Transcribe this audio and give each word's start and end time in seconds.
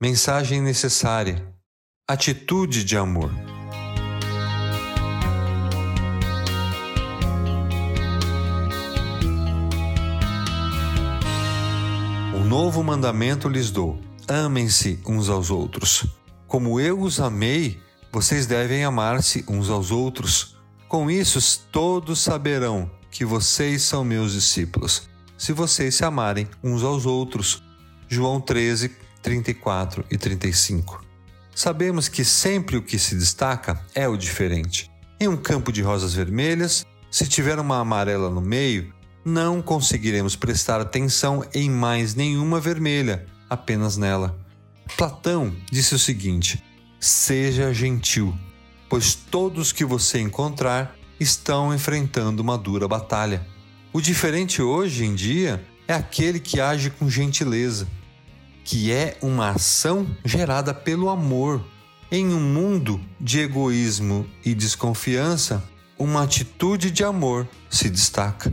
Mensagem 0.00 0.60
necessária: 0.60 1.44
atitude 2.08 2.84
de 2.84 2.96
amor. 2.96 3.32
Um 12.32 12.44
novo 12.44 12.84
mandamento 12.84 13.48
lhes 13.48 13.72
dou: 13.72 14.00
amem-se 14.28 15.00
uns 15.04 15.28
aos 15.28 15.50
outros. 15.50 16.06
Como 16.46 16.78
eu 16.78 17.00
os 17.00 17.18
amei, 17.18 17.82
vocês 18.12 18.46
devem 18.46 18.84
amar-se 18.84 19.44
uns 19.48 19.68
aos 19.68 19.90
outros. 19.90 20.56
Com 20.86 21.10
isso, 21.10 21.40
todos 21.72 22.20
saberão 22.20 22.88
que 23.10 23.24
vocês 23.24 23.82
são 23.82 24.04
meus 24.04 24.32
discípulos, 24.32 25.08
se 25.36 25.52
vocês 25.52 25.96
se 25.96 26.04
amarem 26.04 26.48
uns 26.62 26.84
aos 26.84 27.04
outros. 27.04 27.64
João 28.08 28.40
13, 28.40 29.07
34 29.22 30.04
e 30.10 30.16
35. 30.16 31.04
Sabemos 31.54 32.08
que 32.08 32.24
sempre 32.24 32.76
o 32.76 32.82
que 32.82 32.98
se 32.98 33.14
destaca 33.16 33.84
é 33.94 34.06
o 34.06 34.16
diferente. 34.16 34.90
Em 35.20 35.26
um 35.26 35.36
campo 35.36 35.72
de 35.72 35.82
rosas 35.82 36.14
vermelhas, 36.14 36.86
se 37.10 37.26
tiver 37.26 37.58
uma 37.58 37.80
amarela 37.80 38.30
no 38.30 38.40
meio, 38.40 38.92
não 39.24 39.60
conseguiremos 39.60 40.36
prestar 40.36 40.80
atenção 40.80 41.44
em 41.52 41.68
mais 41.68 42.14
nenhuma 42.14 42.60
vermelha, 42.60 43.26
apenas 43.50 43.96
nela. 43.96 44.38
Platão 44.96 45.54
disse 45.70 45.94
o 45.94 45.98
seguinte: 45.98 46.62
Seja 47.00 47.74
gentil, 47.74 48.32
pois 48.88 49.14
todos 49.14 49.72
que 49.72 49.84
você 49.84 50.20
encontrar 50.20 50.96
estão 51.18 51.74
enfrentando 51.74 52.42
uma 52.42 52.56
dura 52.56 52.86
batalha. 52.86 53.44
O 53.92 54.00
diferente 54.00 54.62
hoje 54.62 55.04
em 55.04 55.14
dia 55.14 55.66
é 55.88 55.94
aquele 55.94 56.38
que 56.38 56.60
age 56.60 56.90
com 56.90 57.10
gentileza 57.10 57.88
que 58.68 58.92
é 58.92 59.16
uma 59.22 59.52
ação 59.52 60.06
gerada 60.22 60.74
pelo 60.74 61.08
amor. 61.08 61.64
Em 62.12 62.26
um 62.34 62.38
mundo 62.38 63.00
de 63.18 63.40
egoísmo 63.40 64.28
e 64.44 64.54
desconfiança, 64.54 65.64
uma 65.98 66.24
atitude 66.24 66.90
de 66.90 67.02
amor 67.02 67.48
se 67.70 67.88
destaca. 67.88 68.52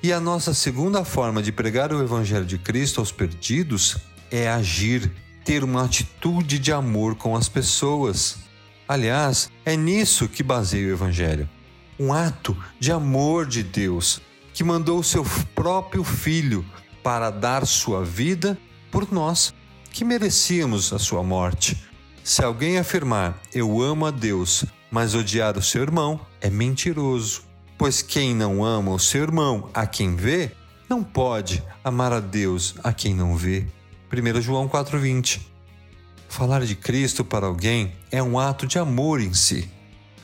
E 0.00 0.12
a 0.12 0.20
nossa 0.20 0.54
segunda 0.54 1.04
forma 1.04 1.42
de 1.42 1.50
pregar 1.50 1.92
o 1.92 2.00
Evangelho 2.00 2.44
de 2.44 2.56
Cristo 2.56 3.00
aos 3.00 3.10
perdidos 3.10 3.96
é 4.30 4.48
agir, 4.48 5.10
ter 5.44 5.64
uma 5.64 5.86
atitude 5.86 6.56
de 6.60 6.70
amor 6.70 7.16
com 7.16 7.34
as 7.34 7.48
pessoas. 7.48 8.36
Aliás, 8.86 9.50
é 9.66 9.76
nisso 9.76 10.28
que 10.28 10.44
baseia 10.44 10.86
o 10.86 10.92
Evangelho. 10.92 11.50
Um 11.98 12.12
ato 12.12 12.56
de 12.78 12.92
amor 12.92 13.44
de 13.44 13.64
Deus, 13.64 14.20
que 14.54 14.62
mandou 14.62 15.00
o 15.00 15.04
seu 15.04 15.26
próprio 15.52 16.04
Filho 16.04 16.64
para 17.02 17.28
dar 17.28 17.66
sua 17.66 18.04
vida 18.04 18.56
por 18.90 19.12
nós, 19.12 19.54
que 19.90 20.04
merecíamos 20.04 20.92
a 20.92 20.98
sua 20.98 21.22
morte. 21.22 21.76
Se 22.22 22.44
alguém 22.44 22.78
afirmar 22.78 23.40
eu 23.54 23.80
amo 23.80 24.06
a 24.06 24.10
Deus, 24.10 24.64
mas 24.90 25.14
odiar 25.14 25.56
o 25.56 25.62
seu 25.62 25.82
irmão, 25.82 26.20
é 26.40 26.50
mentiroso. 26.50 27.42
Pois 27.76 28.02
quem 28.02 28.34
não 28.34 28.64
ama 28.64 28.92
o 28.92 28.98
seu 28.98 29.22
irmão 29.22 29.70
a 29.72 29.86
quem 29.86 30.16
vê, 30.16 30.52
não 30.88 31.02
pode 31.02 31.62
amar 31.84 32.12
a 32.12 32.20
Deus 32.20 32.74
a 32.82 32.92
quem 32.92 33.14
não 33.14 33.36
vê. 33.36 33.66
1 34.12 34.40
João 34.40 34.68
4,20 34.68 35.40
Falar 36.28 36.64
de 36.64 36.74
Cristo 36.74 37.24
para 37.24 37.46
alguém 37.46 37.92
é 38.10 38.22
um 38.22 38.38
ato 38.38 38.66
de 38.66 38.78
amor 38.78 39.20
em 39.20 39.32
si. 39.32 39.70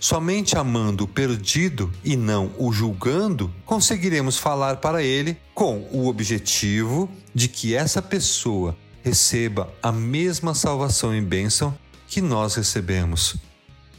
Somente 0.05 0.59
amando 0.59 1.05
o 1.05 1.09
perdido 1.09 1.91
e 2.05 2.15
não 2.15 2.53
o 2.59 2.71
julgando, 2.71 3.51
conseguiremos 3.65 4.37
falar 4.37 4.77
para 4.77 5.03
ele 5.03 5.35
com 5.55 5.79
o 5.91 6.09
objetivo 6.09 7.09
de 7.35 7.49
que 7.49 7.75
essa 7.75 8.03
pessoa 8.03 8.77
receba 9.03 9.73
a 9.83 9.91
mesma 9.91 10.55
salvação 10.55 11.17
e 11.17 11.23
bênção 11.23 11.75
que 12.07 12.21
nós 12.21 12.55
recebemos. 12.55 13.37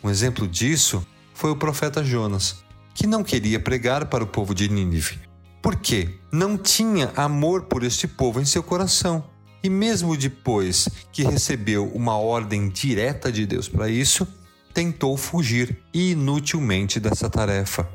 Um 0.04 0.10
exemplo 0.12 0.48
disso 0.48 1.04
foi 1.34 1.50
o 1.50 1.56
profeta 1.56 2.04
Jonas, 2.04 2.58
que 2.94 3.08
não 3.08 3.24
queria 3.24 3.60
pregar 3.60 4.06
para 4.06 4.24
o 4.24 4.28
povo 4.28 4.54
de 4.54 4.70
Nínive, 4.70 5.18
porque 5.60 6.20
não 6.32 6.56
tinha 6.56 7.14
amor 7.16 7.64
por 7.64 7.82
este 7.82 8.08
povo 8.08 8.40
em 8.40 8.46
seu 8.46 8.62
coração. 8.62 9.24
E 9.64 9.72
mesmo 9.72 10.16
depois 10.16 10.88
que 11.12 11.24
recebeu 11.24 11.88
uma 11.96 12.16
ordem 12.16 12.70
direta 12.70 13.32
de 13.32 13.48
Deus 13.48 13.68
para 13.68 13.90
isso, 13.90 14.28
tentou 14.76 15.16
fugir 15.16 15.82
inutilmente 15.94 17.00
dessa 17.00 17.30
tarefa. 17.30 17.90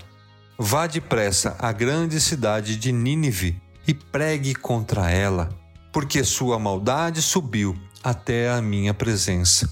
Vá 0.58 0.86
depressa 0.86 1.54
à 1.58 1.70
grande 1.72 2.18
cidade 2.18 2.74
de 2.76 2.90
Nínive 2.90 3.60
e 3.86 3.92
pregue 3.92 4.54
contra 4.54 5.10
ela, 5.10 5.50
porque 5.92 6.24
sua 6.24 6.58
maldade 6.58 7.20
subiu 7.20 7.78
até 8.02 8.50
a 8.50 8.62
minha 8.62 8.94
presença. 8.94 9.70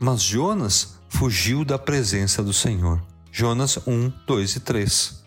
Mas 0.00 0.22
Jonas 0.22 0.98
fugiu 1.10 1.62
da 1.62 1.78
presença 1.78 2.42
do 2.42 2.54
Senhor. 2.54 3.02
Jonas 3.30 3.78
1, 3.86 4.10
2 4.26 4.56
e 4.56 4.60
3. 4.60 5.24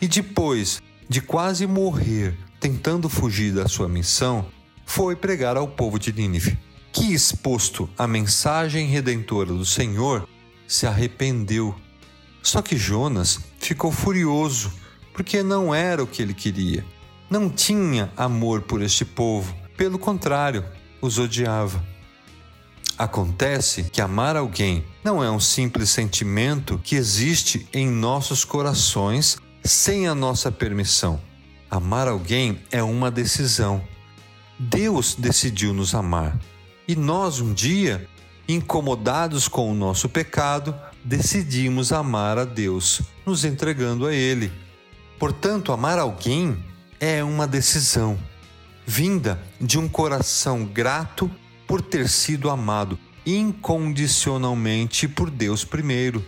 E 0.00 0.08
depois 0.08 0.82
de 1.08 1.20
quase 1.20 1.64
morrer 1.64 2.36
tentando 2.58 3.08
fugir 3.08 3.52
da 3.52 3.68
sua 3.68 3.88
missão, 3.88 4.46
foi 4.84 5.14
pregar 5.14 5.56
ao 5.56 5.68
povo 5.68 5.98
de 5.98 6.12
Nínive, 6.12 6.58
que, 6.92 7.12
exposto 7.12 7.88
à 7.96 8.06
mensagem 8.06 8.86
redentora 8.88 9.52
do 9.52 9.64
Senhor, 9.64 10.28
se 10.72 10.86
arrependeu. 10.86 11.74
Só 12.42 12.62
que 12.62 12.78
Jonas 12.78 13.40
ficou 13.58 13.92
furioso, 13.92 14.72
porque 15.12 15.42
não 15.42 15.74
era 15.74 16.02
o 16.02 16.06
que 16.06 16.22
ele 16.22 16.32
queria. 16.32 16.84
Não 17.28 17.50
tinha 17.50 18.10
amor 18.16 18.62
por 18.62 18.80
este 18.80 19.04
povo, 19.04 19.54
pelo 19.76 19.98
contrário, 19.98 20.64
os 21.00 21.18
odiava. 21.18 21.84
Acontece 22.96 23.84
que 23.84 24.00
amar 24.00 24.34
alguém 24.34 24.84
não 25.04 25.22
é 25.22 25.30
um 25.30 25.40
simples 25.40 25.90
sentimento 25.90 26.80
que 26.82 26.96
existe 26.96 27.68
em 27.72 27.90
nossos 27.90 28.42
corações 28.42 29.36
sem 29.62 30.08
a 30.08 30.14
nossa 30.14 30.50
permissão. 30.50 31.20
Amar 31.70 32.08
alguém 32.08 32.60
é 32.70 32.82
uma 32.82 33.10
decisão. 33.10 33.82
Deus 34.58 35.14
decidiu 35.14 35.74
nos 35.74 35.94
amar 35.94 36.38
e 36.86 36.96
nós, 36.96 37.40
um 37.40 37.54
dia, 37.54 38.08
incomodados 38.48 39.48
com 39.48 39.70
o 39.70 39.74
nosso 39.74 40.08
pecado, 40.08 40.74
decidimos 41.04 41.92
amar 41.92 42.38
a 42.38 42.44
Deus, 42.44 43.02
nos 43.24 43.44
entregando 43.44 44.06
a 44.06 44.14
Ele. 44.14 44.52
Portanto, 45.18 45.72
amar 45.72 45.98
alguém 45.98 46.56
é 47.00 47.22
uma 47.22 47.46
decisão, 47.46 48.18
vinda 48.86 49.40
de 49.60 49.78
um 49.78 49.88
coração 49.88 50.64
grato 50.64 51.30
por 51.66 51.80
ter 51.80 52.08
sido 52.08 52.50
amado 52.50 52.98
incondicionalmente 53.24 55.06
por 55.06 55.30
Deus 55.30 55.64
primeiro. 55.64 56.24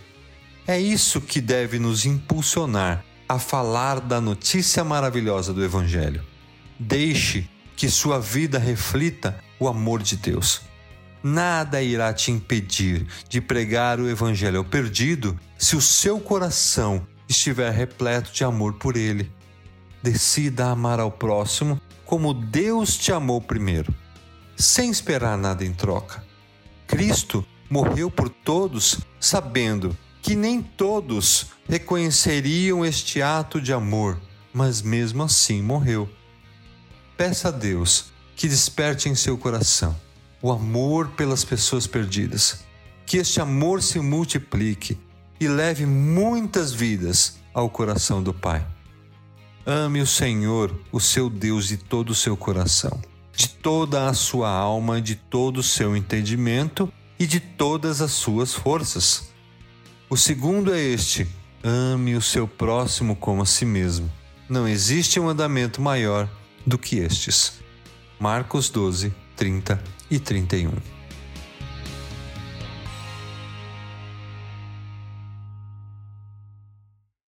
É 0.65 0.79
isso 0.79 1.19
que 1.21 1.41
deve 1.41 1.77
nos 1.77 2.05
impulsionar 2.05 3.03
a 3.27 3.37
falar 3.37 3.99
da 3.99 4.21
notícia 4.21 4.83
maravilhosa 4.83 5.53
do 5.53 5.63
Evangelho. 5.63 6.23
Deixe 6.79 7.49
que 7.75 7.89
sua 7.89 8.19
vida 8.19 8.57
reflita 8.57 9.37
o 9.59 9.67
amor 9.67 10.01
de 10.01 10.15
Deus 10.15 10.61
nada 11.25 11.81
irá 11.81 12.13
te 12.13 12.29
impedir 12.29 13.07
de 13.27 13.41
pregar 13.41 13.99
o 13.99 14.07
Evangelho 14.07 14.59
ao 14.59 14.63
perdido 14.63 15.35
se 15.57 15.75
o 15.75 15.81
seu 15.81 16.19
coração 16.19 17.07
estiver 17.27 17.71
repleto 17.71 18.31
de 18.31 18.43
amor 18.43 18.73
por 18.73 18.95
ele. 18.95 19.31
Decida 20.03 20.67
amar 20.67 20.99
ao 20.99 21.11
próximo 21.11 21.81
como 22.05 22.31
Deus 22.31 22.95
te 22.95 23.11
amou 23.11 23.41
primeiro, 23.41 23.91
sem 24.55 24.91
esperar 24.91 25.35
nada 25.35 25.65
em 25.65 25.73
troca. 25.73 26.23
Cristo 26.85 27.43
morreu 27.67 28.11
por 28.11 28.29
todos, 28.29 28.99
sabendo 29.19 29.97
que 30.21 30.35
nem 30.35 30.61
todos 30.61 31.47
reconheceriam 31.67 32.85
este 32.85 33.19
ato 33.19 33.59
de 33.59 33.73
amor, 33.73 34.21
mas 34.53 34.79
mesmo 34.83 35.23
assim 35.23 35.59
morreu. 35.63 36.07
Peça 37.17 37.47
a 37.47 37.51
Deus 37.51 38.11
que 38.35 38.47
desperte 38.47 39.09
em 39.09 39.15
seu 39.15 39.35
coração 39.39 40.05
o 40.41 40.51
amor 40.51 41.09
pelas 41.09 41.43
pessoas 41.43 41.87
perdidas. 41.87 42.63
Que 43.05 43.17
este 43.17 43.39
amor 43.39 43.81
se 43.81 43.99
multiplique 43.99 44.97
e 45.39 45.47
leve 45.47 45.85
muitas 45.85 46.71
vidas 46.73 47.37
ao 47.53 47.69
coração 47.69 48.21
do 48.21 48.33
Pai. 48.33 48.65
Ame 49.65 50.01
o 50.01 50.07
Senhor, 50.07 50.79
o 50.91 50.99
seu 50.99 51.29
Deus, 51.29 51.67
de 51.67 51.77
todo 51.77 52.11
o 52.11 52.15
seu 52.15 52.37
coração, 52.37 53.01
de 53.35 53.47
toda 53.47 54.07
a 54.07 54.13
sua 54.13 54.49
alma, 54.49 55.01
de 55.01 55.15
todo 55.15 55.57
o 55.57 55.63
seu 55.63 55.95
entendimento 55.95 56.91
e 57.17 57.25
de 57.25 57.39
todas 57.39 58.01
as 58.01 58.11
suas 58.11 58.53
forças. 58.53 59.29
O 60.09 60.15
segundo 60.15 60.73
é 60.73 60.79
este: 60.79 61.27
ame 61.63 62.15
o 62.15 62.21
seu 62.21 62.47
próximo 62.47 63.15
como 63.15 63.41
a 63.41 63.45
si 63.45 63.65
mesmo. 63.65 64.11
Não 64.47 64.67
existe 64.67 65.19
um 65.19 65.25
mandamento 65.25 65.81
maior 65.81 66.29
do 66.65 66.77
que 66.77 66.97
estes. 66.97 67.64
Marcos 68.19 68.69
12, 68.69 69.13
30 69.35 69.81
e 70.09 70.19
31. 70.19 70.71